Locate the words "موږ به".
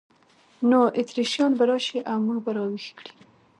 2.25-2.51